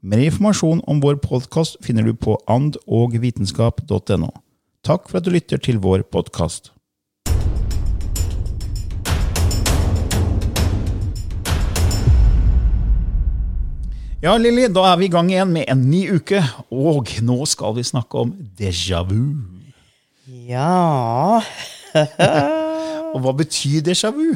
[0.00, 4.28] Mer informasjon om vår podkast finner du på andogvitenskap.no.
[4.86, 6.70] Takk for at du lytter til vår podkast.
[14.22, 17.74] Ja, Lilly, da er vi i gang igjen med en ny uke, og nå skal
[17.74, 19.34] vi snakke om déjà vu.
[20.46, 21.42] Ja
[23.14, 24.30] Og hva betyr déjà vu?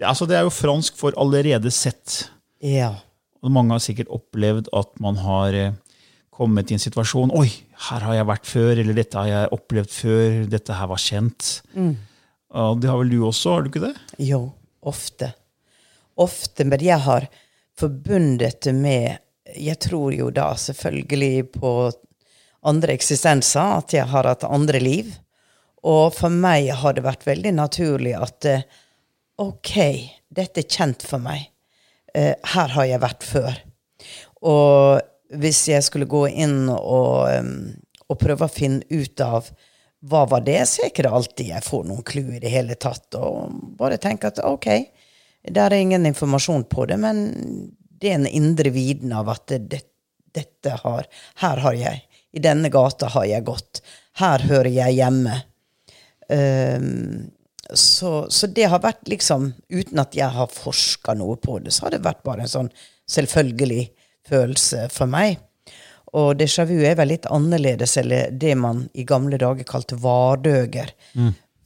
[0.00, 2.30] Altså, det er jo fransk for 'allerede sett'.
[2.62, 2.94] Ja.
[3.44, 5.76] Og mange har sikkert opplevd at man har eh,
[6.34, 7.48] kommet i en situasjon 'Oi,
[7.90, 11.50] her har jeg vært før', eller 'dette har jeg opplevd før', 'dette her var kjent'.
[12.54, 13.94] Og det har vel du også, har du ikke det?
[14.22, 15.32] Jo, ofte.
[16.16, 17.28] Ofte, men jeg har
[17.78, 19.18] forbundet det med
[19.60, 21.70] Jeg tror jo da selvfølgelig på
[22.64, 25.10] andre eksistenser, at jeg har hatt andre liv.
[25.84, 28.64] Og for meg har det vært veldig naturlig at eh,
[29.44, 29.74] OK,
[30.32, 31.53] dette er kjent for meg.
[32.14, 33.60] Eh, her har jeg vært før.
[34.46, 37.30] Og hvis jeg skulle gå inn og,
[38.06, 39.48] og prøve å finne ut av
[40.04, 42.76] hva var det, så er ikke det alltid jeg får noen clou i det hele
[42.76, 43.08] tatt.
[43.16, 44.68] Og bare tenke at OK,
[45.48, 47.24] der er ingen informasjon på det, men
[48.00, 49.84] det er en indre viten av at det,
[50.34, 51.08] dette har
[51.40, 52.02] Her har jeg
[52.34, 53.80] I denne gata har jeg gått.
[54.20, 55.38] Her hører jeg hjemme.
[56.28, 57.30] Um,
[57.72, 61.86] så, så det har vært liksom Uten at jeg har forska noe på det, så
[61.86, 62.70] har det vært bare en sånn
[63.10, 63.86] selvfølgelig
[64.28, 65.38] følelse for meg.
[66.14, 70.92] Og déjà vu er vel litt annerledes, eller det man i gamle dager kalte vardøger.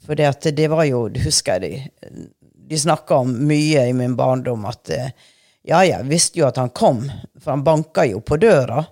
[0.07, 2.29] For det, det var jo, det husker jeg de,
[2.71, 5.11] de snakka om mye i min barndom, at eh,
[5.69, 7.03] ja, jeg visste jo at han kom,
[7.37, 8.87] for han banka jo på døra.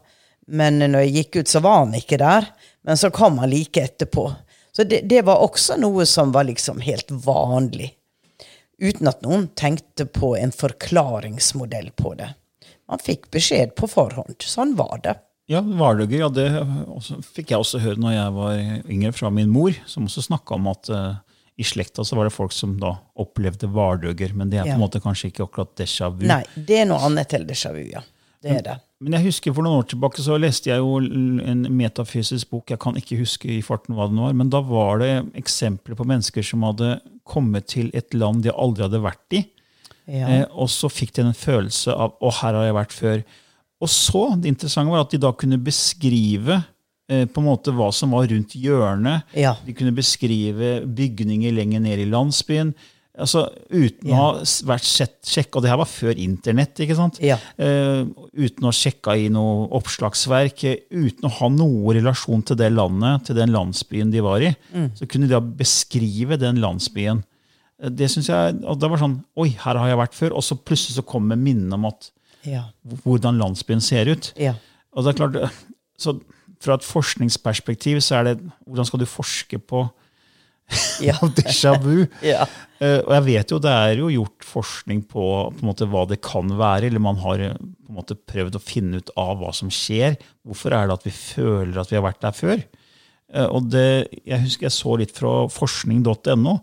[0.47, 2.51] Men når jeg gikk ut, så var han ikke der.
[2.87, 4.29] Men så kom han like etterpå.
[4.77, 7.95] Så det, det var også noe som var liksom helt vanlig.
[8.77, 12.29] Uten at noen tenkte på en forklaringsmodell på det.
[12.91, 14.37] Man fikk beskjed på forhånd.
[14.45, 15.15] Sånn var det.
[15.51, 16.19] Ja, vardøger.
[16.27, 16.47] Ja, det
[16.91, 18.61] også, fikk jeg også høre når jeg var
[18.93, 21.15] yngre, fra min mor, som også snakka om at eh,
[21.57, 22.93] i slekta så var det folk som da
[23.23, 24.35] opplevde vardøger.
[24.37, 24.77] Men det er på Ja.
[24.77, 26.27] en måte kanskje ikke akkurat déjà vu.
[26.29, 28.03] Nei, det er noe annet til déjà vu, ja.
[28.43, 28.77] Det er det.
[29.05, 32.71] Men jeg husker for noen år tilbake så leste jeg jo en metafysisk bok.
[32.73, 36.07] Jeg kan ikke huske i farten hva den var, men da var det eksempler på
[36.09, 36.95] mennesker som hadde
[37.29, 39.43] kommet til et land de aldri hadde vært i.
[40.07, 40.29] Ja.
[40.31, 43.25] Eh, og så fikk de en følelse av 'å, her har jeg vært før'.
[43.83, 46.63] Og så, det interessante var at de da kunne beskrive
[47.11, 49.27] eh, på en måte hva som var rundt hjørnet.
[49.37, 49.57] Ja.
[49.67, 52.73] De kunne beskrive bygninger lenger ned i landsbyen.
[53.17, 54.27] Altså, uten å ha
[54.69, 57.17] vært sjekka, og det her var før internett, ikke sant?
[57.25, 57.39] Ja.
[57.57, 58.05] Uh,
[58.37, 63.25] uten å ha sjekka i noe oppslagsverk, uten å ha noe relasjon til det landet,
[63.25, 64.53] til den landsbyen de var i,
[64.99, 67.25] så kunne de da beskrive den landsbyen.
[67.81, 70.45] Eh, Det synes jeg, og det var sånn, oi, her har jeg vært før, og
[70.45, 72.11] så plutselig så kommer minnet om at,
[72.45, 72.67] Ja.
[73.03, 74.33] hvordan landsbyen ser ut.
[74.37, 74.55] Ja.
[74.93, 75.57] Og det er klart, eh,
[75.99, 76.21] så
[76.61, 79.89] fra et forskningsperspektiv så er det, hvordan skal du forske på
[81.07, 81.17] Ja.
[81.21, 82.07] déjà vu?
[82.25, 82.47] Ja.
[82.81, 85.27] Eh, og jeg vet jo det er jo gjort forskning på,
[85.57, 87.61] på måte, hva det kan være, eller man har eh,
[87.93, 90.19] måte prøvd å finne ut av hva som skjer.
[90.47, 92.65] Hvorfor er det at vi føler at vi har vært der før?
[93.33, 93.87] Eh, og det,
[94.27, 96.59] jeg husker jeg så litt fra forskning.no,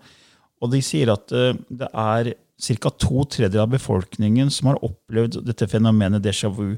[0.64, 2.30] og de sier at det er
[2.64, 2.92] ca.
[2.96, 6.78] to tredjedeler av befolkningen som har opplevd dette fenomenet déjà vu.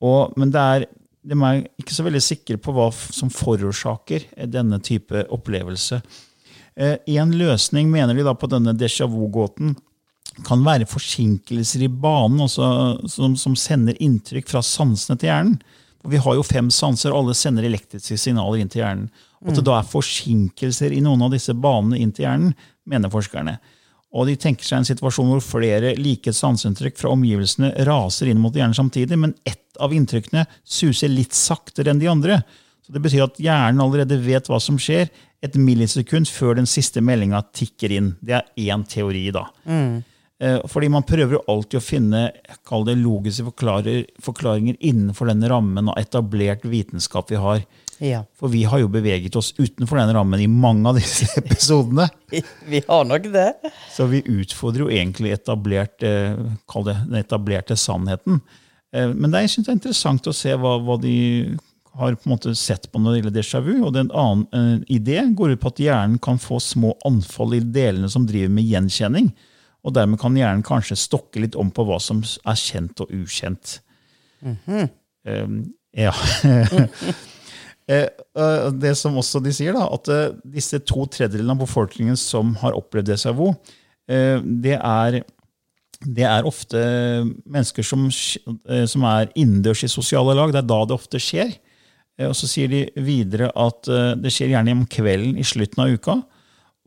[0.00, 0.86] Og, men det er
[1.28, 6.00] de er ikke så veldig sikre på hva som forårsaker denne type opplevelse.
[6.78, 9.74] Eh, En løsning mener de da på denne déjà vu-gåten
[10.46, 12.68] kan være forsinkelser i banen altså,
[13.10, 15.56] som, som sender inntrykk fra sansene til hjernen.
[15.98, 19.08] For vi har jo fem sanser, og alle sender elektriske signaler inn til hjernen.
[19.42, 22.54] At det da er forsinkelser i noen av disse banene inn til hjernen,
[22.86, 23.56] mener forskerne.
[24.14, 28.54] Og de tenker seg en situasjon hvor flere like sanseinntrykk fra omgivelsene raser inn mot
[28.54, 32.40] hjernen samtidig, men ett av inntrykkene suser litt saktere enn de andre.
[32.86, 35.10] Så Det betyr at hjernen allerede vet hva som skjer
[35.44, 38.12] et millisekund før den siste meldinga tikker inn.
[38.20, 39.44] Det er én teori, da.
[39.68, 40.00] Mm.
[40.70, 42.20] Fordi man prøver jo alltid å finne
[42.66, 43.42] kall det logiske
[44.22, 47.64] forklaringer innenfor den rammen av etablert vitenskap vi har.
[47.98, 48.20] Ja.
[48.38, 52.06] For vi har jo beveget oss utenfor den rammen i mange av disse episodene.
[52.70, 53.48] Vi har nok det.
[53.90, 56.38] Så vi utfordrer jo egentlig etablert, eh,
[56.70, 58.38] kall det, den etablerte sannheten.
[58.94, 61.16] Eh, Men det er, jeg synes det er interessant å se hva, hva de
[61.98, 63.74] har på en måte sett på når det gjelder déjà vu.
[63.82, 67.62] Og den annen eh, idé går ut på at hjernen kan få små anfall i
[67.64, 69.32] delene som driver med gjenkjenning.
[69.86, 73.80] Og dermed kan hjernen kanskje stokke litt om på hva som er kjent og ukjent.
[74.42, 74.88] Mm -hmm.
[75.24, 76.12] um, ja.
[78.82, 82.76] det som også de sier, da, at eh, disse to tredjedelene av befolkningen som har
[82.76, 83.54] opplevd déjà vu,
[84.08, 85.22] eh, det er,
[86.04, 86.78] det er ofte
[87.46, 88.06] mennesker som,
[88.68, 90.52] eh, som er innendørs i sosiale lag.
[90.52, 91.56] Det er da det ofte skjer.
[92.18, 95.84] Eh, Og så sier de videre at eh, det skjer gjerne om kvelden i slutten
[95.84, 96.18] av uka.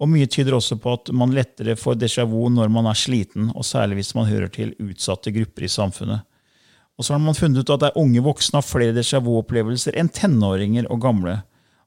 [0.01, 3.51] Og mye tyder også på at man lettere får déjà vu når man er sliten,
[3.53, 6.25] og særlig hvis man hører til utsatte grupper i samfunnet.
[6.97, 9.95] Og så har man funnet ut at det er unge voksne har flere déjà vu-opplevelser
[9.97, 11.37] enn tenåringer og gamle.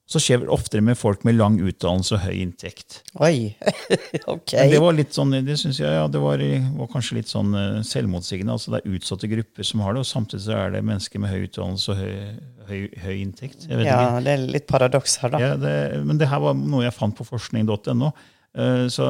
[0.04, 2.98] Så skjer det oftere med folk med lang utdannelse og høy inntekt.
[3.24, 3.54] Oi.
[4.34, 4.52] ok.
[4.52, 6.42] Men det var litt sånn, det synes jeg, ja, det var,
[6.76, 8.52] var kanskje litt sånn eh, selvmotsigende.
[8.52, 11.32] altså Det er utsatte grupper som har det, og samtidig så er det mennesker med
[11.32, 12.12] høy utdannelse og høy,
[12.68, 13.64] høy, høy inntekt.
[13.70, 14.20] Ja, ikke.
[14.26, 15.40] det er litt paradoks her, da.
[15.40, 15.74] Ja, det,
[16.04, 18.12] men det her var noe jeg fant på forskning.no.
[18.60, 19.08] eh, Så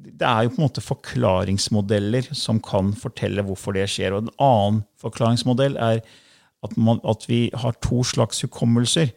[0.00, 4.16] det er jo på en måte forklaringsmodeller som kan fortelle hvorfor det skjer.
[4.16, 6.00] Og en annen forklaringsmodell er
[6.64, 9.12] at, man, at vi har to slags hukommelser.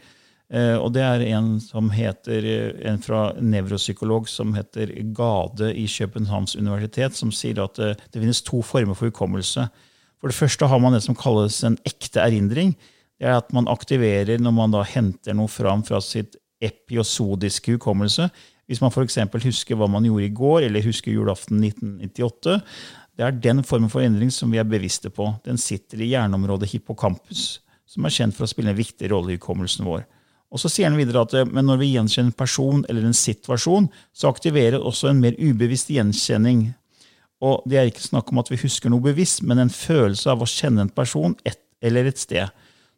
[0.54, 5.88] Eh, Og det er en som heter, eh, en fra nevropsykolog som heter Gade i
[5.88, 9.70] Københavns universitet, som sier at det, det finnes to former for hukommelse.
[10.22, 12.76] For det første har man det som kalles en ekte erindring.
[13.20, 18.30] Det er at man aktiverer når man da henter noe fram fra sitt epiosodiske hukommelse.
[18.70, 19.18] Hvis man f.eks.
[19.44, 22.62] husker hva man gjorde i går, eller husker julaften 1998.
[23.18, 25.28] Det er den formen for endring som vi er bevisste på.
[25.46, 29.38] Den sitter i hjerneområdet hippocampus, som er kjent for å spille en viktig rolle i
[29.38, 30.06] hukommelsen vår.
[30.54, 33.18] Og så sier han videre at eh, men når vi gjenkjenner en person eller en
[33.18, 36.68] situasjon, så aktiverer også en mer ubevisst gjenkjenning.
[37.44, 40.44] Og det er ikke snakk om at vi husker noe bevisst, men en følelse av
[40.44, 42.54] å kjenne en person et, eller et sted.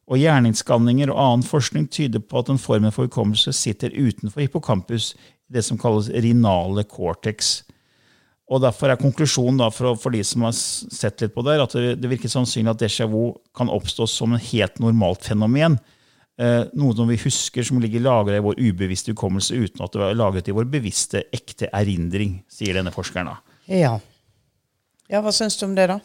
[0.05, 5.15] Og Gjerningsskanninger og annen forskning tyder på at den formen for hukommelse sitter utenfor hippocampus,
[5.49, 7.63] det som kalles rinale cortex.
[8.45, 11.73] Og Derfor er konklusjonen da for, for de som har sett litt på det, at
[11.73, 15.79] det, det virker sannsynlig at déjà vu kan oppstå som en helt normalt fenomen.
[16.35, 20.01] Eh, noe som vi husker som ligger lagra i vår ubevisste hukommelse uten at det
[20.01, 23.31] var lagret i vår bevisste, ekte erindring, sier denne forskeren.
[23.31, 23.59] da.
[23.71, 23.93] Ja.
[25.11, 26.01] ja, hva syns du om det, da?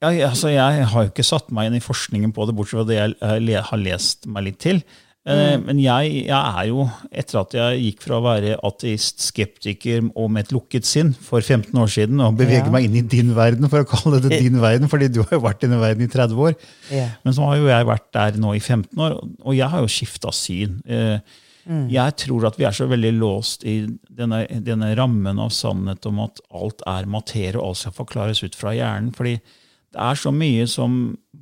[0.00, 2.88] Ja, altså, jeg har jo ikke satt meg inn i forskningen på det, bortsett fra
[2.88, 4.84] det jeg eh, har lest meg litt til.
[5.30, 10.08] Eh, Men jeg, jeg er jo, etter at jeg gikk fra å være ateist, skeptiker
[10.14, 12.70] og med et lukket sinn for 15 år siden, og beveger Ja.
[12.74, 15.44] meg inn i din verden, for å kalle det din verden, fordi du har jo
[15.44, 16.56] vært i den verden i 30 år.
[16.90, 17.12] Yeah.
[17.24, 19.92] Men så har jo jeg vært der nå i 15 år, og jeg har jo
[19.98, 20.80] skifta syn.
[20.88, 21.20] Eh,
[21.70, 23.74] Jeg tror at vi er så veldig låst i
[24.10, 28.56] denne, denne rammen av sannhet om at alt er materie, og alt skal forklares ut
[28.58, 29.12] fra hjernen.
[29.14, 29.36] fordi
[29.92, 30.96] det er så mye som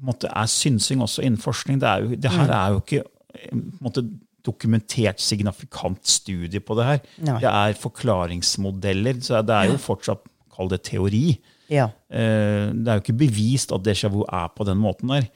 [0.04, 1.78] måtte, er synsing også innen forskning.
[1.80, 3.02] Det, jo, det her er jo ikke
[3.82, 4.04] måte,
[4.46, 7.00] dokumentert signifikant studie på det her.
[7.26, 7.38] Nei.
[7.42, 9.20] Det er forklaringsmodeller.
[9.24, 10.22] så Det er jo fortsatt,
[10.54, 11.38] kall det teori.
[11.68, 11.90] Ja.
[12.10, 15.28] Eh, Det er jo ikke bevist at déjà vu er på den måten der.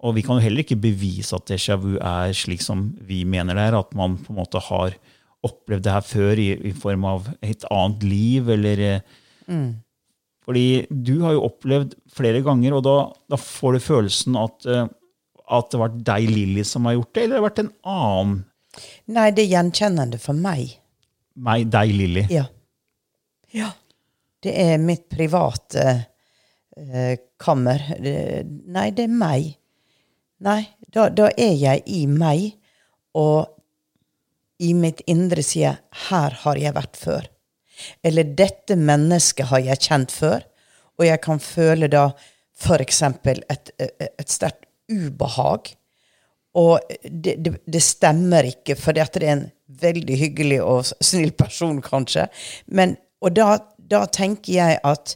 [0.00, 3.54] Og vi kan jo heller ikke bevise at déjà vu er slik som vi mener
[3.54, 4.94] det er, at man på en måte har
[5.42, 9.02] opplevd det her før i, i form av et annet liv, eller
[9.48, 9.68] mm.
[10.48, 12.94] Fordi du har jo opplevd flere ganger, og da,
[13.28, 14.86] da får du følelsen at, eh,
[15.48, 18.38] at det var deg, Lilly, som har gjort det, eller det har vært en annen
[19.10, 20.76] Nei, det er gjenkjennende for meg.
[21.34, 22.26] meg, deg, Lilly.
[22.30, 22.44] Ja.
[23.56, 23.72] Ja.
[24.44, 25.84] Det er mitt private
[26.76, 27.82] eh, kammer.
[27.98, 29.48] Det, nei, det er meg.
[30.46, 30.60] Nei,
[30.94, 32.52] da, da er jeg i meg,
[33.18, 33.48] og
[34.62, 37.26] i mitt indre sier jeg, 'her har jeg vært før'.
[38.04, 40.46] Eller 'dette mennesket har jeg kjent før'.
[40.98, 42.10] Og jeg kan føle da
[42.58, 43.02] f.eks.
[43.02, 45.74] et, et sterkt ubehag.
[46.58, 49.44] Og det, det, det stemmer ikke, for det er en
[49.80, 52.26] veldig hyggelig og snill person, kanskje.
[52.66, 55.14] Men, og da, da tenker jeg at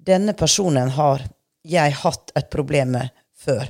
[0.00, 1.26] denne personen har
[1.68, 3.68] jeg hatt et problem med før.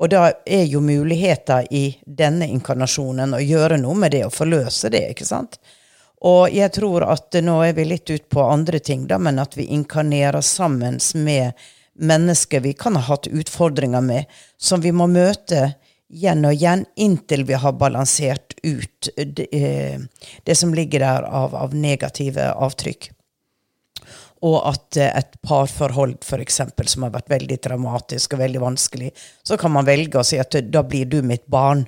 [0.00, 4.88] Og da er jo muligheter i denne inkarnasjonen å gjøre noe med det og forløse
[4.92, 5.10] det.
[5.12, 5.58] ikke sant?
[6.24, 9.56] Og jeg tror at nå er vi litt ut på andre ting, da, men at
[9.56, 11.52] vi inkarnerer sammen med
[12.00, 14.24] mennesker vi kan ha hatt utfordringer med,
[14.58, 15.74] som vi må møte
[16.10, 20.00] igjen og igjen inntil vi har balansert ut det, eh,
[20.44, 23.10] det som ligger der av, av, negative avtrykk.
[24.48, 29.12] Og at eh, et parforhold for eksempel, som har vært veldig traumatisk og veldig vanskelig,
[29.46, 31.86] så kan man velge å si at da blir du mitt barn.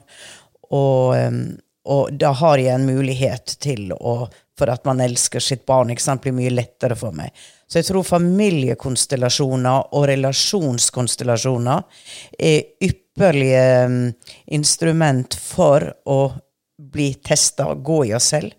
[0.72, 1.16] Og,
[1.84, 6.04] og da har jeg en mulighet til å For at man elsker sitt barn, ikke
[6.04, 7.32] sant, blir mye lettere for meg.
[7.66, 12.02] Så jeg tror familiekonstellasjoner og relasjonskonstellasjoner
[12.36, 14.10] er ypperlige mm,
[14.52, 16.18] instrument for å
[16.92, 18.52] bli testa, gå i oss selv.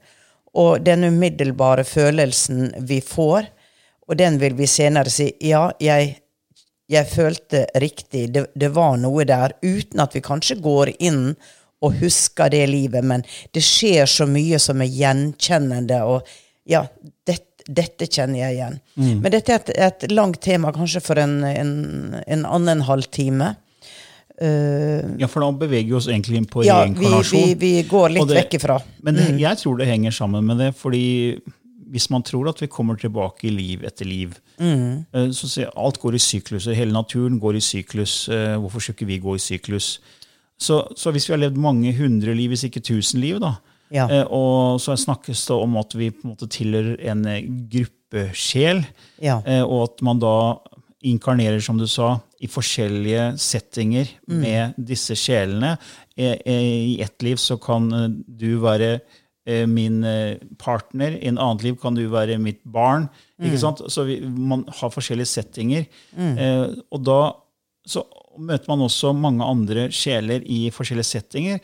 [0.57, 3.45] Og den umiddelbare følelsen vi får,
[4.07, 6.15] og den vil vi senere si ja, jeg,
[6.91, 11.35] jeg følte riktig, det, det var noe der, uten at vi kanskje går inn
[11.83, 16.03] og husker det livet, men det skjer så mye som er gjenkjennende.
[16.07, 16.23] og
[16.69, 16.85] ja,
[17.27, 18.79] dette dette kjenner jeg igjen.
[18.99, 19.19] Mm.
[19.23, 21.73] Men dette er et, et, langt tema, kanskje for en, en,
[22.19, 23.53] en annen halvtime.
[24.41, 27.37] Uh, ja, for da beveger vi oss egentlig inn på ja, reinkarnasjon.
[27.37, 28.79] Vi, vi, vi går litt det, vekk ifra.
[29.05, 29.43] Men det, mm.
[29.43, 30.71] jeg tror det henger sammen med det.
[30.75, 31.03] fordi
[31.93, 35.13] hvis man tror at vi kommer tilbake i liv etter liv mm.
[35.13, 36.73] uh, så Alt går i sykluser.
[36.73, 38.27] Hele naturen går i syklus.
[38.27, 39.95] Uh, hvorfor skulle ikke vi gå i syklus?
[40.59, 43.55] Så, så, hvis vi har levd mange hundre liv, hvis ikke tusen liv, da,
[43.93, 44.07] ja.
[44.09, 48.83] Eh, og så snakkes det om at vi på en måte tilhører en eh, gruppesjel,
[49.23, 49.39] ja.
[49.45, 50.35] Eh, og at man da
[51.03, 54.39] inkarnerer, som du sa, i forskjellige settinger mm.
[54.39, 55.73] med disse sjelene.
[56.15, 57.89] I ett liv så kan
[58.23, 59.01] du være
[59.67, 59.97] min
[60.59, 63.09] partner, i en annet liv kan du være mitt barn.
[63.35, 63.49] Mm.
[63.49, 63.83] ikke sant?
[63.91, 65.87] Så vi, man har forskjellige settinger.
[66.15, 66.39] Mm.
[66.87, 67.19] og da
[67.83, 68.05] så
[68.37, 71.63] møter man også mange andre sjeler i forskjellige settinger.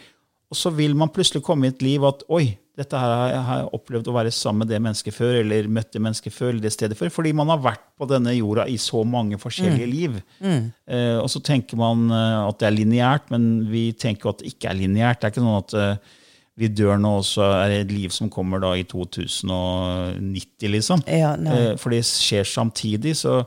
[0.50, 3.72] Og så vil man plutselig komme i et liv at oi, dette her har jeg
[3.76, 6.72] opplevd å være sammen med det mennesket før, eller møtt det mennesket før, eller det
[6.74, 7.12] stedet før.
[7.14, 9.92] Fordi man har vært på denne jorda i så mange forskjellige mm.
[9.92, 10.16] liv.
[10.40, 10.70] Mm.
[10.88, 14.54] Eh, og så tenker man uh, at det er lineært, men vi tenker at det
[14.54, 15.20] ikke er lineært.
[15.20, 16.16] Det er ikke sånn at uh,
[16.60, 21.04] vi dør nå, og så er det et liv som kommer da i 2090, liksom.
[21.08, 23.16] Ja, eh, for det skjer samtidig.
[23.22, 23.44] så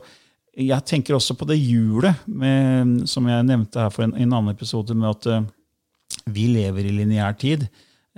[0.53, 2.19] jeg tenker også på det hjulet,
[3.09, 5.47] som jeg nevnte her for en, en annen episode, med at uh,
[6.29, 7.65] vi lever i lineær tid.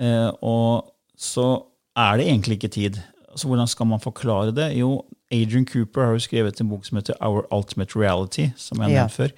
[0.00, 1.64] Uh, og så
[1.96, 3.00] er det egentlig ikke tid.
[3.36, 4.74] Så hvordan skal man forklare det?
[4.76, 5.00] Jo,
[5.32, 8.50] Adrian Cooper har jo skrevet en bok som heter Our Ultimate Reality.
[8.56, 9.06] som jeg ja.
[9.08, 9.32] før.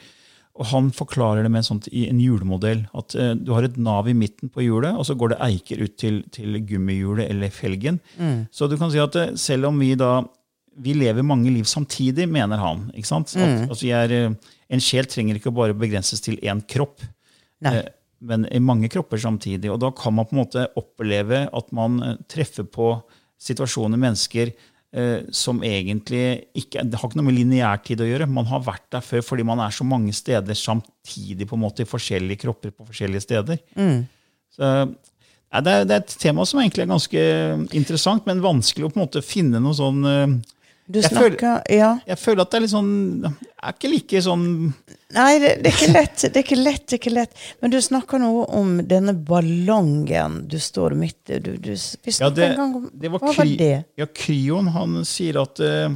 [0.58, 2.88] Og Han forklarer det med sånt, i en hjulmodell.
[2.98, 5.84] At uh, Du har et nav i midten på hjulet, og så går det eiker
[5.84, 8.00] ut til, til gummihjulet eller felgen.
[8.18, 8.48] Mm.
[8.50, 10.24] Så du kan si at uh, selv om vi da
[10.78, 12.88] vi lever mange liv samtidig, mener han.
[12.94, 13.34] ikke sant?
[13.36, 13.68] At, mm.
[13.68, 14.16] altså, er,
[14.68, 17.02] en sjel trenger ikke bare begrenses til én kropp.
[17.64, 17.80] Nei
[18.18, 19.70] men i mange kropper samtidig.
[19.72, 22.96] Og da kan man på en måte oppleve at man eh, treffer på
[23.38, 24.50] situasjoner, mennesker,
[24.92, 28.30] eh, som egentlig ikke Det har ikke noe med lineærtid å gjøre.
[28.30, 31.84] Man har vært der før fordi man er så mange steder samtidig, på en måte,
[31.84, 33.62] i forskjellige kropper på forskjellige steder.
[33.78, 34.02] Mm.
[34.56, 34.72] Så,
[35.48, 37.24] ja, det, er, det, er, et tema som egentlig er ganske
[37.78, 40.38] interessant, men vanskelig å på en måte finne noe sånn eh,
[40.88, 41.88] du snakker, jeg føler, ja.
[42.08, 42.92] jeg føler at det er litt sånn
[43.28, 44.46] er ikke like sånn
[45.16, 46.22] Nei, det, det, er ikke lett.
[46.22, 47.38] Det er ikke lett, det er ikke lett.
[47.62, 51.38] Men du snakker noe om denne ballongen du står midt i.
[51.40, 53.72] Du, du, vi ja, det, en gang om det var Hva var det?
[53.96, 55.88] Ja, Kryon han sier at uh,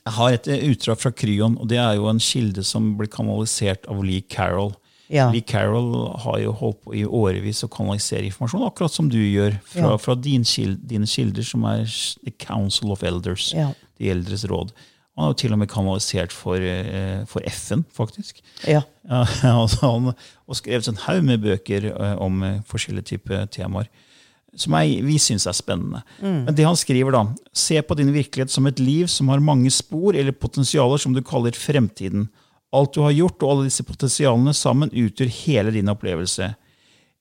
[0.00, 3.86] Jeg har et utdrag fra Kryon, og det er jo en kilde som blir kanalisert
[3.90, 4.74] av Lee Carroll.
[5.12, 5.28] Ja.
[5.30, 9.54] Lee Carroll har jo holdt på i årevis å kanalisere informasjon, akkurat som du gjør,
[9.70, 10.02] fra, ja.
[10.02, 11.86] fra din kilde, dine kilder, som er
[12.24, 13.70] The Council of Elders, ja.
[14.02, 14.74] De eldres råd.
[15.12, 18.40] Han har jo til og med kanalisert for, eh, for FN, faktisk.
[18.64, 18.80] Ja.
[19.44, 20.14] altså han,
[20.48, 23.90] og skrevet en haug med bøker eh, om eh, forskjellige typer temaer.
[24.56, 26.02] Som jeg, vi syns er spennende.
[26.20, 26.40] Mm.
[26.46, 27.22] Men det han skriver da,
[27.56, 31.22] Se på din virkelighet som et liv som har mange spor eller potensialer som du
[31.24, 32.26] kaller fremtiden.
[32.72, 36.54] Alt du har gjort, og alle disse potensialene sammen utgjør hele din opplevelse.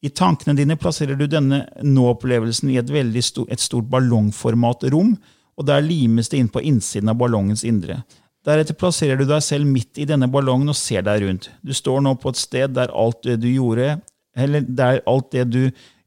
[0.01, 5.13] I tankene dine plasserer du denne nå-opplevelsen i et veldig stort, et stort ballongformat rom,
[5.61, 8.01] og der limes det inn på innsiden av ballongens indre.
[8.47, 11.51] Deretter plasserer du deg selv midt i denne ballongen og ser deg rundt.
[11.61, 13.99] Du står nå på et sted der alt det du gjorde,
[14.33, 15.61] eller der alt det du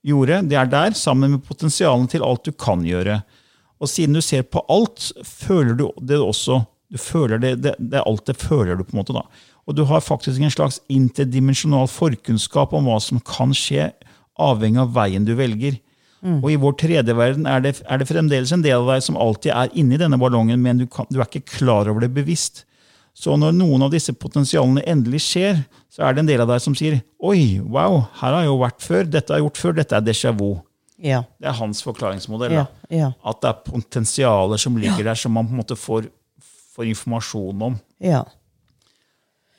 [0.04, 3.20] gjorde, det er der, sammen med potensialen til alt du kan gjøre.
[3.78, 7.96] Og siden du ser på alt, føler du det også Du føler det, det, det
[7.98, 9.14] er alt det føler du, på en måte.
[9.16, 9.24] da.
[9.66, 13.88] Og du har faktisk en slags interdimensjonal forkunnskap om hva som kan skje,
[14.38, 15.80] avhengig av veien du velger.
[16.24, 19.18] Og i vår tredje verden er det, er det fremdeles en del av deg som
[19.20, 22.64] alltid er inni denne ballongen, men du, kan, du er ikke klar over det bevisst.
[23.14, 25.60] Så når noen av disse potensialene endelig skjer,
[25.92, 28.56] så er det en del av deg som sier Oi, wow, her har jeg jo
[28.64, 29.04] vært før.
[29.06, 29.76] Dette har jeg gjort før.
[29.78, 30.48] Dette er déjà vu.
[31.04, 31.20] Ja.
[31.38, 32.56] Det er hans forklaringsmodell.
[32.56, 32.64] Ja.
[32.90, 33.12] Ja.
[33.22, 36.08] At det er potensialer som ligger der, som man på en måte får,
[36.74, 37.78] får informasjon om.
[38.02, 38.24] Ja.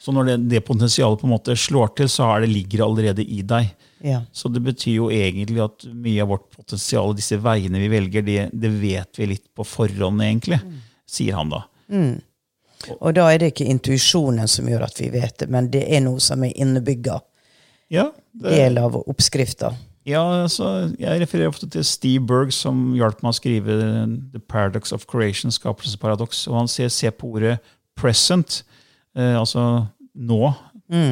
[0.02, 3.40] Så når det, det potensialet på en måte slår til, så det ligger allerede i
[3.46, 3.72] deg.
[4.06, 4.20] Ja.
[4.32, 8.50] Så det betyr jo egentlig at mye av vårt potensial, disse veiene vi velger, det,
[8.54, 10.60] det vet vi litt på forhånd, egentlig,
[11.10, 11.64] sier han da.
[13.00, 16.04] Og da er det ikke intuisjonen som gjør at vi vet det, men det er
[16.06, 17.18] noe som er innebygga.
[17.94, 19.72] Ja, det, Del av oppskrifta.
[20.06, 23.80] ja altså, jeg refererer ofte til Steve Berg, som hjalp meg å skrive
[24.34, 27.58] The Paradox of Creation, skapelsesparadoks, og han ser, ser på ordet
[27.98, 28.64] present,
[29.18, 30.54] eh, altså nå,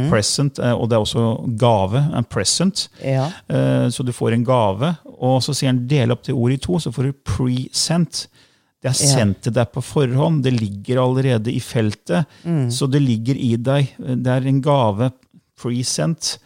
[0.10, 2.88] present, eh, og det er også gave, en present.
[3.04, 3.26] Ja.
[3.50, 6.66] Eh, Så du får en gave, og så sier han del opp det ordet i
[6.68, 8.28] to, så får du pre-sendt.
[8.84, 9.16] Det er Ja.
[9.16, 12.26] sendt til deg på forhånd, det ligger allerede i feltet,
[12.70, 13.94] så det ligger i deg.
[13.98, 15.12] Det er en gave
[15.60, 16.38] pre-sendt.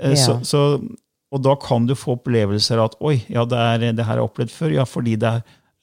[0.00, 0.80] Eh, Så, så,
[1.32, 4.16] og da kan du få opplevelser av at oi, ja, det, er, det her har
[4.22, 5.42] jeg opplevd før, ja, fordi det er,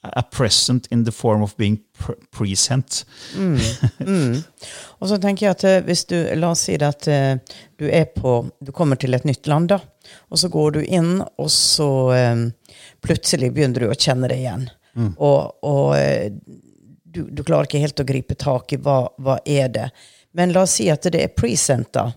[0.10, 3.06] er present in the form of being pre- present.
[3.36, 3.58] Mm.
[4.00, 4.44] Mm.
[5.00, 7.88] Og så tenker jeg at eh, hvis du, la oss si det at eh, du
[7.90, 9.82] er på, du kommer til et nytt land da,
[10.32, 12.46] og så går du inn, og så eh,
[13.04, 14.70] plutselig begynner du å kjenne det igjen.
[14.98, 16.32] Og, og eh,
[17.04, 19.90] du, du klarer ikke helt å gripe tak i hva, hva er det.
[20.38, 22.10] Men la oss si at det er present da.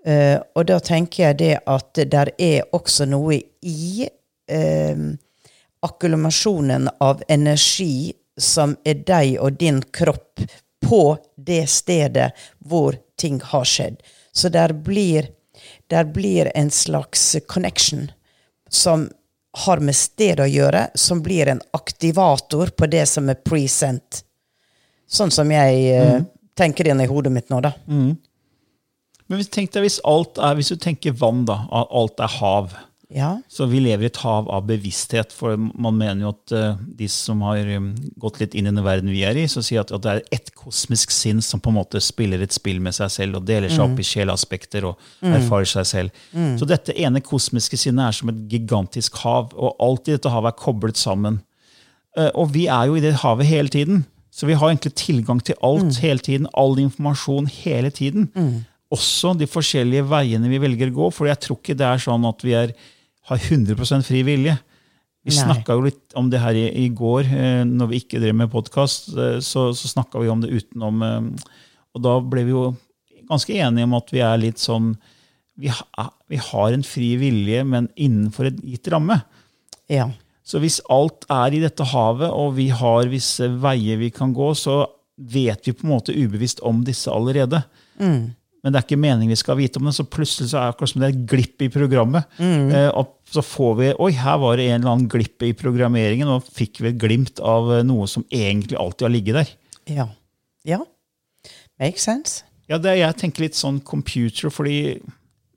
[0.00, 4.06] Uh, og da tenker jeg det at der er også noe i
[4.48, 5.02] eh,
[5.86, 10.42] akkumulasjonen av energi som er deg og din kropp
[10.86, 11.02] på
[11.36, 14.00] det stedet hvor ting har skjedd.
[14.32, 15.28] Så der blir,
[15.86, 18.10] der blir en slags connection
[18.68, 19.08] som
[19.66, 24.22] har med stedet å gjøre, som blir en aktivator på det som er present.
[25.10, 26.20] Sånn som jeg eh,
[26.54, 27.72] tenker inn i hodet mitt nå, da.
[29.26, 32.72] Men hvis, tenk deg, hvis, alt er, hvis du tenker vann, da, alt er hav,
[33.10, 33.30] Ja.
[33.50, 37.08] Så vi lever i et hav av bevissthet, for man mener jo at uh, de
[37.10, 37.88] som har um,
[38.22, 40.38] gått litt inn i den verden vi er i, så sier at, at det er
[40.38, 43.72] ett kosmisk sinn som på en måte spiller et spill med seg selv og deler
[43.72, 46.22] seg opp i sjelaspekter og erfarer seg selv.
[46.60, 50.54] Så dette ene kosmiske sinnet er som et gigantisk hav, og alt i dette havet
[50.54, 51.42] er koblet sammen.
[52.14, 54.04] Uh, og vi er jo i det havet hele tiden.
[54.30, 56.46] Så vi har egentlig tilgang til alt hele tiden.
[56.54, 58.30] All informasjon hele tiden.
[58.90, 61.10] Også de forskjellige veiene vi velger å gå.
[61.14, 62.72] For jeg tror ikke det er sånn at vi er,
[63.30, 64.56] har 100% fri vilje.
[65.26, 68.36] Vi snakka jo litt om det her i, i går, eh, når vi ikke drev
[68.38, 69.10] med podkast.
[69.12, 71.02] Eh, så så snakka vi om det utenom.
[71.04, 71.50] Eh,
[71.94, 72.70] og da ble vi jo
[73.28, 74.94] ganske enige om at vi er litt sånn
[75.60, 79.18] Vi, ha, vi har en fri vilje, men innenfor en gitt ramme.
[79.92, 80.06] Ja.
[80.40, 84.54] Så hvis alt er i dette havet, og vi har visse veier vi kan gå,
[84.56, 84.86] så
[85.20, 87.60] vet vi på en måte ubevisst om disse allerede.
[88.60, 90.74] Men det er ikke meningen vi skal vite om det, så plutselig så er det
[90.74, 92.34] akkurat som det er et glipp i programmet.
[92.40, 96.28] Eh, og så får vi Oi, her var det en eller annen glipp i programmeringen,
[96.28, 99.54] og fikk vi et glimt av eh, noe som egentlig alltid har ligget der.
[99.88, 100.06] Ja.
[100.68, 100.82] Ja.
[101.80, 102.44] Makes sense.
[102.70, 105.00] Ja, det, jeg tenker litt sånn computer, fordi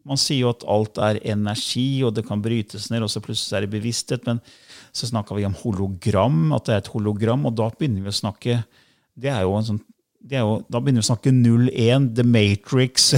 [0.08, 3.60] man sier jo at alt er energi, og det kan brytes ned, og så plutselig
[3.60, 4.24] er det bevissthet.
[4.28, 4.40] Men
[4.96, 8.22] så snakka vi om hologram, at det er et hologram, og da begynner vi å
[8.24, 8.64] snakke
[9.14, 9.84] det er jo en sånn
[10.30, 13.12] jo, Da begynner vi å snakke 01, The Matrix.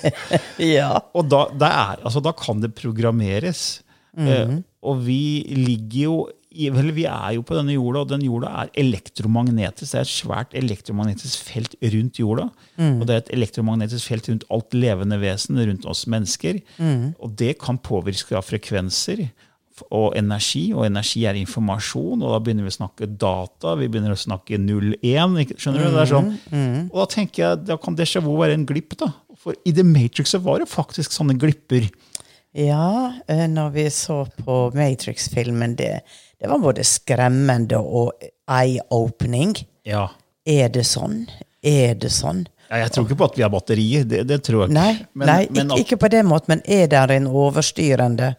[0.76, 0.92] Ja.
[1.14, 3.80] og da, er, altså, da kan det programmeres.
[4.18, 6.14] Eh, og vi ligger jo
[6.74, 9.92] vel, Vi er jo på denne jorda, og den jorda er elektromagnetisk.
[9.92, 12.48] Det er et svært elektromagnetisk felt rundt jorda.
[12.98, 16.58] Og det er et elektromagnetisk felt rundt alt levende vesen, rundt oss mennesker.
[17.22, 19.28] Og det kan påvirke av frekvenser
[19.90, 24.12] og energi, og energi er informasjon, og da begynner vi å snakke data, vi begynner
[24.12, 25.36] å snakke 01.
[25.44, 25.90] ikke- Skjønner du?
[25.90, 26.90] Det er sånn.
[26.92, 28.96] Og da tenker jeg, da kan déjà vu være en glipp.
[28.96, 29.12] da.
[29.36, 31.88] For i The Matrix så var det faktisk sånne glipper.
[32.52, 36.02] Ja, eh, når vi så på Matrix-filmen, det,
[36.40, 38.12] det var både skremmende og
[38.48, 39.54] eye-opening.
[39.86, 40.08] Ja.
[40.46, 41.28] Er det sånn?
[41.62, 42.46] Er det sånn?
[42.70, 44.04] Ja, jeg tror ikke på at vi har batterier.
[44.06, 44.74] Det, det tror jeg ikke.
[44.78, 48.36] Nei, Men- nei men ikke, ikke på den måten, men er det en overstyrende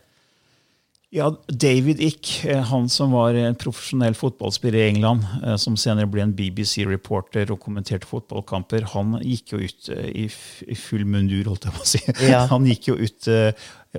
[1.14, 6.08] Ja, David Ick, eh, han som var en profesjonell fotballspiller i England, eh, som senere
[6.08, 11.68] ble en BBC-reporter og kommenterte fotballkamper, han gikk jo ut eh, i, full mundur, holdt
[11.68, 12.02] jeg på å si.
[12.30, 12.46] Ja.
[12.54, 13.28] Han gikk jo ut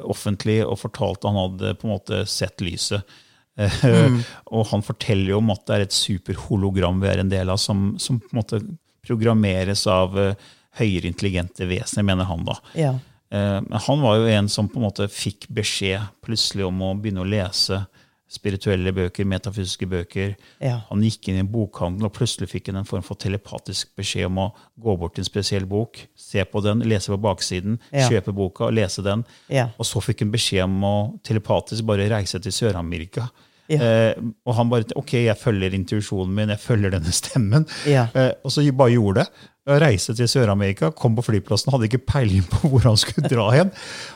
[0.09, 3.05] offentlig og fortalte han hadde på en måte sett lyset.
[3.61, 4.23] Mm.
[4.57, 7.61] Og han forteller jo om at det er et superhologram vi er en del av,
[7.61, 8.61] som, som på en måte
[9.05, 10.17] programmeres av
[10.81, 12.57] høyere intelligente vesener, mener han da.
[12.79, 12.95] Ja.
[13.33, 17.25] Eh, han var jo en som på en måte fikk beskjed plutselig om å begynne
[17.25, 17.87] å lese
[18.33, 20.31] spirituelle bøker, metafysiske bøker.
[20.65, 20.79] Ja.
[20.89, 24.31] Han gikk inn i en bokhandel, og plutselig fikk han en form for telepatisk beskjed
[24.31, 24.47] om å
[24.81, 28.09] gå bort til en spesiell bok, se på den, lese på baksiden, Ja.
[28.09, 29.25] kjøpe boka og lese den.
[29.53, 29.69] Ja.
[29.79, 33.29] Og så fikk han beskjed om å telepatisk bare reise til Sør-Amerika.
[33.73, 33.79] Ja.
[34.13, 37.67] Eh, og han bare Ok, jeg følger intuisjonen min, jeg følger denne stemmen.
[37.89, 38.07] Ja.
[38.15, 39.49] Eh, og så bare gjorde det.
[39.63, 43.45] Jeg Reiste til Sør-Amerika, kom på flyplassen, hadde ikke peiling på hvor han skulle dra
[43.55, 43.71] hen.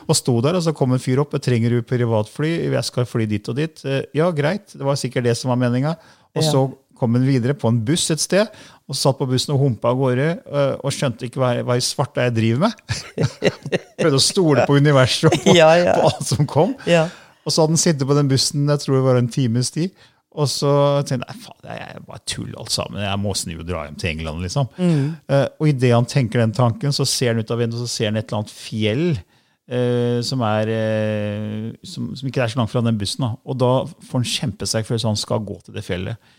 [0.07, 1.31] Og sto der, og så kom en fyr opp.
[1.39, 2.49] 'Trenger du privatfly?
[2.73, 4.73] Jeg skal fly dit og dit.' Eh, ja, greit.
[4.75, 5.95] Det var sikkert det som var meninga.
[6.35, 6.51] Og Ja.
[6.51, 6.65] så
[6.97, 8.47] kom han videre på en buss et sted,
[8.89, 10.27] og satt på bussen og humpa av gårde.
[10.51, 12.73] eh, og skjønte ikke hva, hva i svarte jeg driver med.
[14.01, 15.93] Prøvde å stole på universet og på, Ja, ja.
[15.95, 16.75] på alt som kom.
[16.89, 17.07] Ja.
[17.47, 19.95] Og så hadde han sittet på den bussen jeg tror det var en times tid.
[20.37, 20.71] Og så
[21.07, 22.99] tenkte jeg faen, det er bare tull alt sammen.
[23.01, 24.43] Jeg må snu og dra hjem til England.
[24.43, 24.67] liksom.
[24.77, 28.11] Eh, og idet han tenker den tanken, så ser han ut av vinduet så ser
[28.11, 32.73] han et eller annet fjell uh, som, er, uh, som, som ikke er så langt
[32.75, 33.25] fra den bussen.
[33.25, 33.31] da.
[33.49, 36.29] Og da får han kjempesterk følelse han skal gå til det fjellet.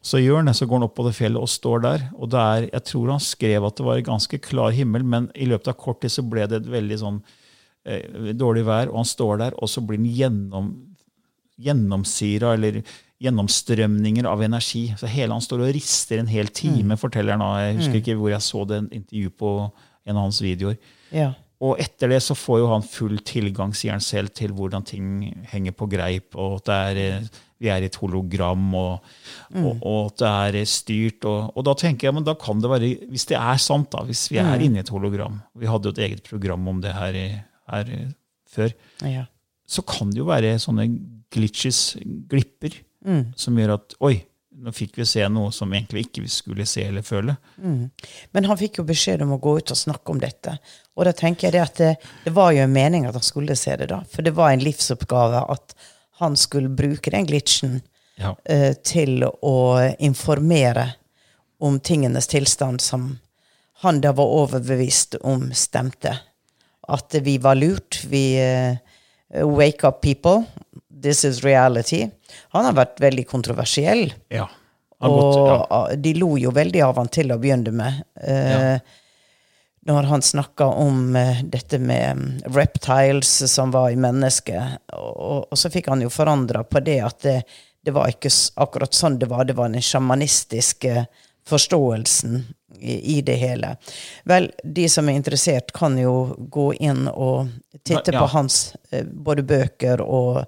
[0.00, 2.08] Så gjør han det, så går han opp på det fjellet og står der.
[2.16, 5.50] Og det er, jeg tror han skrev at det var ganske klar himmel, men i
[5.50, 7.20] løpet av kort tid så ble det et veldig sånn
[7.84, 10.72] dårlig vær, og han står der, og så blir han gjennom,
[11.62, 12.82] gjennomsyra eller
[13.22, 14.88] gjennomstrømninger av energi.
[14.98, 17.44] Så hele Han står og rister en hel time, forteller han.
[17.62, 19.52] Jeg husker ikke hvor jeg så det intervju på
[20.06, 20.76] en av hans videoer.
[21.14, 21.32] Ja.
[21.62, 25.44] Og etter det så får jo han full tilgang, sier han selv, til hvordan ting
[25.52, 27.28] henger på greip, og at det er, eh,
[27.62, 29.04] vi er i et hologram, og,
[29.54, 31.24] og, og at det er eh, styrt.
[31.30, 34.02] Og, og da tenker jeg, men da kan det være, hvis det er sant, da,
[34.08, 36.90] hvis vi er inne i et hologram Vi hadde jo et eget program om det
[36.98, 37.42] her, i-
[37.72, 38.10] her eh,
[38.52, 38.74] før.
[39.08, 39.24] Ja.
[39.68, 40.86] Så kan det jo være sånne
[41.32, 41.96] glitches,
[42.28, 42.74] glipper,
[43.40, 44.18] som gjør at Oi,
[44.62, 47.34] nå fikk vi se noe som egentlig ikke vi skulle se eller føle.
[47.56, 50.52] Men han fikk jo beskjed om å gå ut og snakke om dette.
[50.94, 51.92] Og da tenker jeg det at det,
[52.26, 54.02] det var jo en mening at han skulle se det, da.
[54.12, 55.74] For det var en livsoppgave at
[56.20, 57.80] han skulle bruke den glitchen
[58.20, 58.34] Ja.
[58.36, 59.56] uh, til å
[60.04, 60.90] informere
[61.64, 63.14] om tingenes tilstand som
[63.82, 66.12] han da var overbevist om stemte.
[66.88, 68.02] At vi var lurt.
[68.10, 68.76] Vi uh,
[69.56, 70.44] Wake up, people.
[71.02, 72.06] This is reality.
[72.52, 74.12] Han har vært veldig kontroversiell.
[74.28, 74.48] ja.
[75.02, 75.96] og gått, Og ja.
[75.96, 78.02] de lo jo veldig av han til å begynne med.
[78.22, 78.76] Eh,
[79.88, 84.84] Når han snakka om uh, dette med mm, reptiles som var i mennesket.
[84.94, 87.38] Og, og så fikk han jo forandra på det at det,
[87.82, 88.30] det var ikke
[88.62, 89.48] akkurat sånn det var.
[89.48, 91.06] Det var den sjamanistiske
[91.48, 92.44] forståelsen
[92.80, 93.76] i, det hele.
[94.24, 97.48] Vel, de som er interessert, kan jo gå inn og
[97.84, 98.20] titte Ja.
[98.20, 100.44] på hans eh, både bøker og,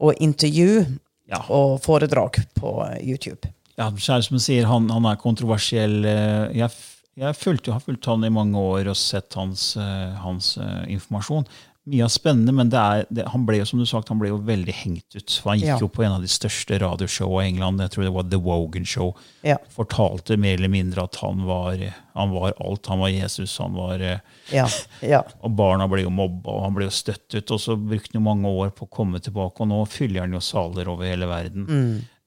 [0.00, 0.84] og intervju
[1.28, 1.42] Ja.
[1.48, 2.70] og foredrag på
[3.02, 3.50] YouTube.
[3.76, 6.04] Ja, kjære som sier, han, han er kontroversiell.
[6.04, 6.70] Eh, Jeg,
[7.18, 10.56] jeg fulgte, har fulgt han i mange år og sett hans, eh, hans
[10.88, 11.46] informasjon.
[11.88, 14.28] Mye av spennende, men det er, det, han ble jo som du sagt, han ble
[14.28, 15.30] jo veldig hengt ut.
[15.40, 15.78] For han gikk Ja.
[15.80, 17.80] jo på en av de største radioshowene i England.
[17.80, 19.14] Jeg tror det var The Wogan Show.
[19.46, 19.56] Ja.
[19.72, 21.80] Fortalte mer eller mindre at han var,
[22.14, 22.86] han var alt.
[22.92, 23.56] Han var Jesus.
[23.58, 24.00] han var...
[24.00, 24.18] eh,
[24.52, 24.66] Ja,
[25.02, 25.22] ja.
[25.44, 27.50] og barna ble jo mobba, og han ble jo støttet.
[27.54, 30.32] Og så brukte han jo mange år på å komme tilbake, og nå fyller han
[30.36, 31.66] jo saler over hele verden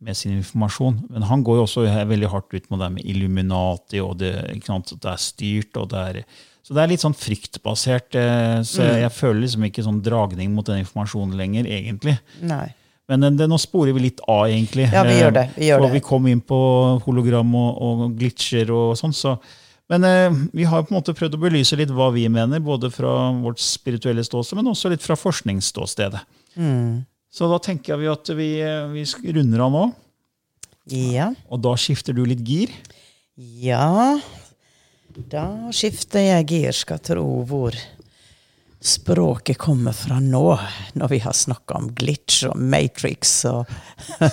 [0.02, 1.04] med sin informasjon.
[1.14, 4.32] Men han går jo også veldig hardt ut med det med Illuminati, og det,
[4.66, 5.78] sant, det er styrt.
[5.78, 6.24] og det er...
[6.72, 8.16] Så det er litt sånn fryktbasert.
[8.16, 12.14] eh, Så jeg, jeg føler liksom ikke sånn dragning mot den informasjonen lenger, egentlig.
[12.48, 12.70] Nei.
[13.12, 14.86] Men eh, det, nå sporer vi litt av, egentlig.
[14.88, 16.60] Ja, vi gjør det, vi gjør For vi kom inn på
[17.04, 19.12] hologram og, og glitcher og sånn.
[19.12, 19.36] Så.
[19.92, 22.88] Men eh, vi har på en måte prøvd å belyse litt hva vi mener, både
[22.96, 26.24] fra vårt spirituelle ståsted, men også litt fra forskningsståstedet.
[26.56, 27.02] Mm.
[27.36, 29.04] Så da tenker vi at vi, eh, vi
[29.36, 29.88] runder av nå.
[30.96, 31.34] Ja.
[31.52, 32.72] Og da skifter du litt gir.
[33.36, 34.16] Ja
[35.12, 37.76] Da skifter jeg gir, skal tro hvor
[38.82, 40.46] språket kommer fra nå,
[40.98, 43.70] når vi har snakka om glitch og matrix og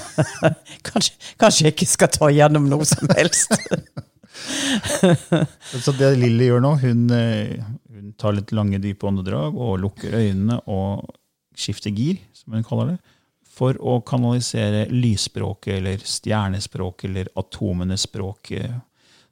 [0.88, 3.52] kanskje, kanskje jeg ikke skal ta gjennom noe som helst.
[5.84, 7.58] Så det Lilly gjør nå, hun, eh,
[7.92, 11.10] hun tar litt lange, dype åndedrag og lukker øynene og
[11.58, 12.98] skifter gir, som hun kaller det,
[13.58, 18.78] for å kanalisere lysspråket eller stjernespråket eller atomenes språk, eh,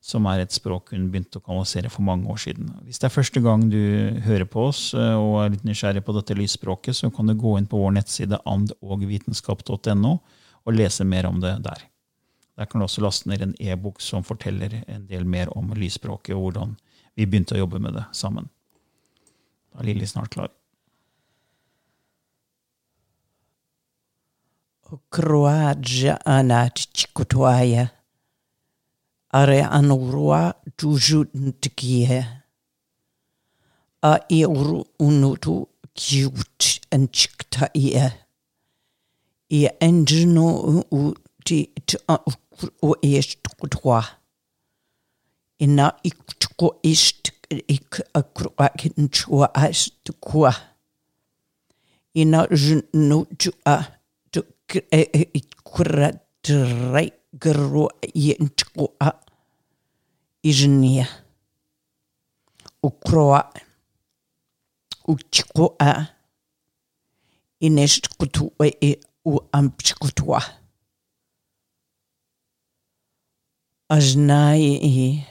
[0.07, 2.69] som er et språk hun begynte å kanalisere for mange år siden.
[2.87, 3.81] Hvis det er første gang du
[4.23, 7.57] hører på oss eh, og er litt nysgjerrig på dette lysspråket, så kan du gå
[7.59, 10.13] inn på vår nettside andogvitenskap.no
[10.67, 11.83] og lese mer om det der.
[12.57, 16.37] Der kan du også laste ned en e-bok som forteller en del mer om lysspråket
[16.37, 16.77] og hvordan
[17.19, 18.47] vi begynte å jobbe med det sammen.
[19.73, 20.55] Da er Lilly snart klar.
[29.37, 32.25] Are anurua tujuntikie.
[34.03, 38.05] A iuru unutu kiut enchikta ie.
[39.51, 40.47] I enjino
[40.91, 41.59] u ti
[42.83, 44.01] o est kutwa.
[45.61, 47.33] Ina ikutko ist
[47.69, 50.55] ik akruak nchua est kwa.
[52.15, 53.77] Ina jnu jua
[54.33, 54.43] tu
[55.35, 58.97] ikura drai gru yentqua ijnia.
[58.97, 59.26] Ukroa uchqua
[67.61, 68.53] inest kutu
[69.25, 70.43] u ampchkutwa.
[73.89, 75.25] Ajnai i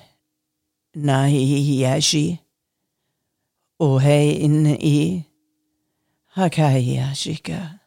[0.95, 2.39] nai yashi
[3.79, 5.23] o hei in i
[6.25, 7.79] hakai yashika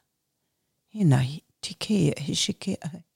[0.93, 3.08] inai tikea hishikea o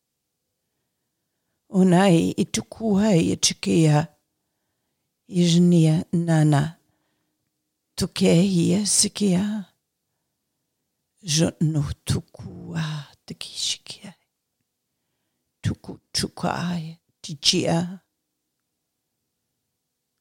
[1.85, 4.07] nai i tuku hei i tikea
[5.29, 6.77] ijnia nana
[7.95, 9.65] tukehia sikia
[11.23, 14.15] je no tuku a tikishikia
[15.61, 17.99] tuku tukai tichia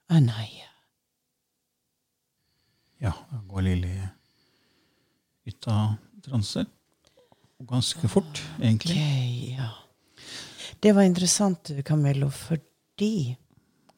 [0.08, 0.70] anaya.
[3.00, 4.02] Ja, da går Lilly
[5.48, 6.66] ut av transe.
[7.60, 8.98] Ganske fort, egentlig.
[8.98, 9.70] Okay, ja.
[10.82, 13.38] Det var interessant, Camillo, fordi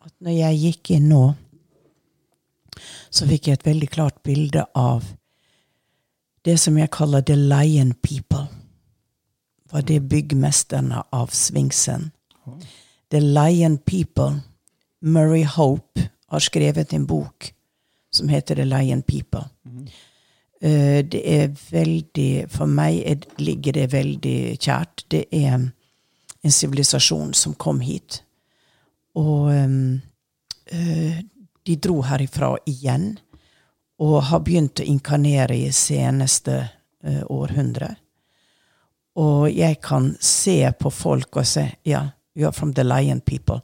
[0.03, 1.23] at når jeg gikk inn nå,
[3.13, 5.05] så fikk jeg et veldig klart bilde av
[6.43, 8.47] det som jeg kaller the lion people.
[9.71, 12.11] Var det byggmesterne av Svingsen.
[13.09, 14.41] The lion people.
[14.99, 17.53] Murray Hope har skrevet en bok
[18.11, 19.43] som heter The Lion People.
[20.61, 25.05] Eh, det er veldig For meg er, ligger det veldig kjært.
[25.11, 25.71] Det er
[26.43, 28.21] en sivilisasjon som kom hit.
[29.15, 31.19] Og eh,
[31.63, 33.13] de dro herifra igjen.
[34.03, 36.55] Og har begynt å inkarnere i seneste
[37.05, 37.93] uh, århundre.
[39.21, 42.01] Og jeg kan se på folk og se Ja,
[42.35, 43.61] you are from the lion people.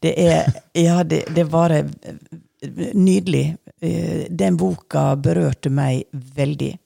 [0.00, 1.86] Det er Ja, det, det var eh,
[2.94, 3.56] nydelig.
[3.80, 6.76] Eh, Den boka berørte meg veldig.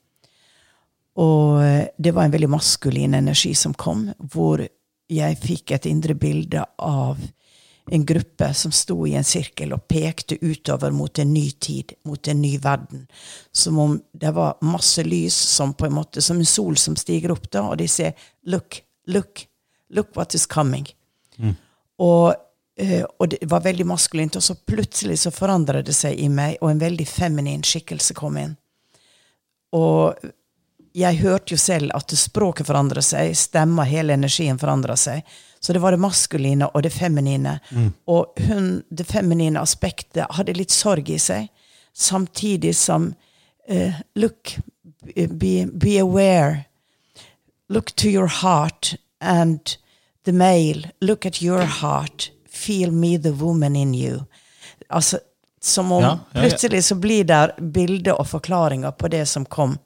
[1.16, 4.66] Og eh, det var en veldig maskulin energi som kom, hvor
[5.09, 7.19] jeg fikk et indre bilde av
[7.90, 12.29] en gruppe som sto i en sirkel og pekte utover mot en ny tid, mot
[12.29, 13.05] en ny verden.
[13.53, 17.35] Som om det var masse lys, som på en måte, som en sol som stiger
[17.37, 18.14] opp, da, og de sier
[18.45, 19.47] 'look, look,
[19.90, 20.90] look what is coming'.
[21.99, 22.35] Og,
[22.77, 26.59] eh, og det var veldig maskulint, og så plutselig så forandret det seg i meg,
[26.61, 28.57] og en veldig feminin skikkelse kom inn.
[29.73, 30.14] Og
[30.96, 35.26] jeg hørte jo selv at språket forandrer seg, stemma, hele energien forandra seg.
[35.61, 37.59] Så det var det maskuline og det feminine.
[38.09, 41.48] Og hun, det feminine aspektet hadde litt sorg i seg,
[41.96, 43.11] samtidig som
[43.68, 44.56] uh, Look,
[45.14, 46.64] be, be aware.
[47.68, 49.76] Look to your heart and
[50.24, 50.92] the male.
[51.00, 52.30] Look at your heart.
[52.48, 54.24] Feel me, the woman in you.
[54.88, 55.18] Altså,
[55.61, 56.48] som om Ja, ja, ja.
[56.48, 59.78] plutselig så blir der bilder og forklaringer på det som kom.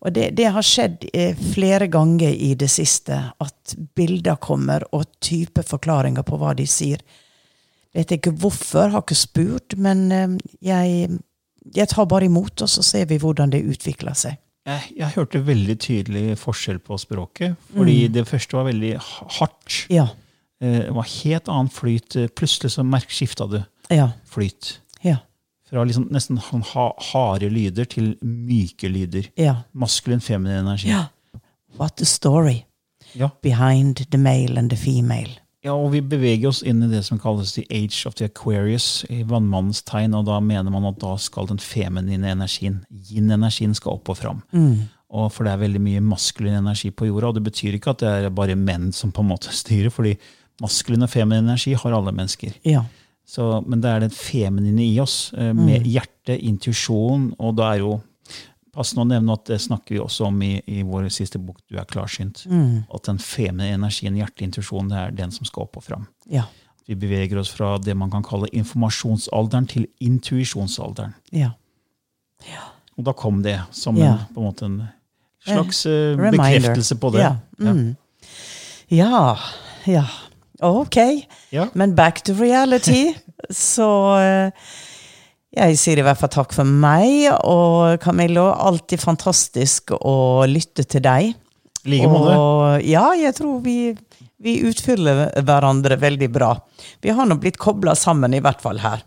[0.00, 5.08] Og det, det har skjedd eh, flere ganger i det siste, at bilder kommer, og
[5.24, 7.02] type forklaringer på hva de sier.
[7.96, 10.36] Vet ikke hvorfor, har ikke spurt, men eh,
[10.70, 11.08] jeg,
[11.74, 14.38] jeg tar bare imot, og så ser vi hvordan det utvikler seg.
[14.68, 17.56] Jeg, jeg hørte veldig tydelig forskjell på språket.
[17.72, 18.94] Fordi det første var veldig
[19.38, 19.78] hardt.
[19.92, 20.08] Ja.
[20.60, 22.18] Eh, Det var helt annen flyt.
[22.36, 24.10] Plutselig så skifta du Ja.
[24.28, 24.80] flyt.
[25.68, 29.28] Fra liksom nesten sånn ha, harde lyder til myke lyder.
[29.36, 29.56] Ja.
[29.74, 30.88] Maskulin, feminin energi.
[30.88, 31.06] ja.
[31.78, 32.64] What the story
[33.14, 33.28] Ja.
[33.42, 35.30] behind the male and the female?
[35.64, 39.04] Ja, og vi beveger oss inn i det som kalles the age of the Aquarius,
[39.10, 43.92] i vannmannens tegn, og da mener man at da skal den feminine energien, yin-energien, skal
[43.98, 44.42] opp og fram.
[45.10, 47.98] Og for det er veldig mye maskulin energi på jorda, og det betyr ikke at
[48.04, 50.14] det er bare menn som på en måte styrer, fordi
[50.62, 52.54] maskulin og feminin energi har alle mennesker.
[52.64, 52.84] Ja.
[53.28, 57.84] Så, men det er det feminine i oss, eh, med hjerte, intuisjon, og da er
[57.84, 57.98] jo
[58.78, 61.78] Passende å nevne at det snakker vi også om i, i vår siste bok, Du
[61.80, 62.44] er klarsynt.
[62.94, 66.04] At den feminine energien, hjerte, intuisjon, det er den som skal opp og fram.
[66.30, 66.44] Ja.
[66.86, 71.16] Vi beveger oss fra det man kan kalle informasjonsalderen til intuisjonsalderen.
[71.34, 71.50] Ja.
[72.96, 74.12] Og da kom det som Ja.
[74.12, 74.78] en, på en, måte en
[75.42, 77.24] slags eh, bekreftelse på det.
[77.24, 77.36] Ja.
[77.58, 77.96] Mm.
[78.94, 79.38] Ja.
[79.86, 80.04] Ja.
[80.64, 80.96] Ok.
[81.54, 81.68] Ja.
[81.74, 83.14] Men back to reality.
[83.50, 84.50] Så eh,
[85.56, 87.28] jeg sier i hvert fall takk for meg.
[87.46, 91.34] Og Camillo, alltid fantastisk å lytte til deg.
[91.86, 92.34] I like måte.
[92.88, 93.94] Ja, jeg tror vi
[94.38, 96.52] Vi utfyller hverandre veldig bra.
[97.02, 99.00] Vi har nå blitt kobla sammen, i hvert fall her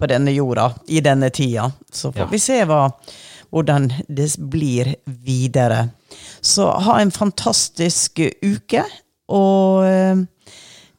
[0.00, 1.66] på denne jorda, i denne tida.
[1.92, 2.26] Så får Ja.
[2.30, 2.86] vi se hva,
[3.52, 5.90] hvordan det blir videre.
[6.40, 8.84] Så ha en fantastisk uke,
[9.28, 10.16] og eh,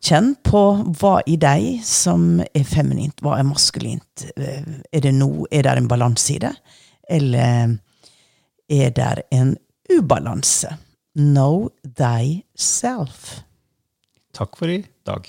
[0.04, 0.62] kjenn på
[1.00, 4.26] hva i deg som er feminint, hva er maskulint.
[4.38, 6.54] Eh, Er det noe, er det en balanse i det,
[7.10, 7.78] eller
[8.70, 9.58] er det en
[9.92, 10.76] ubalanse?
[11.16, 13.42] Know thyself.
[14.34, 15.26] Takk for i dag.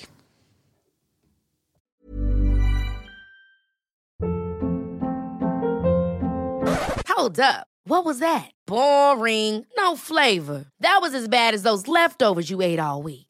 [7.09, 7.66] Hold up.
[7.85, 8.50] What was that?
[8.66, 9.66] Boring.
[9.76, 10.64] No flavor.
[10.80, 13.29] That was as bad as those leftovers you ate all week.